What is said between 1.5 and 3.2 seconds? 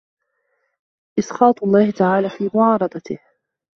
اللَّهِ تَعَالَى فِي مُعَارَضَتِهِ